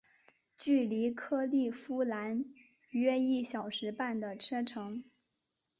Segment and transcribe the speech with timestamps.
[0.57, 2.43] 距离克利夫兰
[2.89, 5.03] 约一小时半的车程。